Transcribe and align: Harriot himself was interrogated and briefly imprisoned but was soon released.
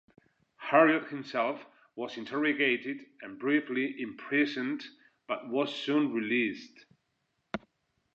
Harriot 0.57 1.09
himself 1.09 1.63
was 1.95 2.17
interrogated 2.17 3.05
and 3.21 3.37
briefly 3.37 4.01
imprisoned 4.01 4.83
but 5.27 5.47
was 5.47 5.75
soon 5.75 6.11
released. 6.11 6.87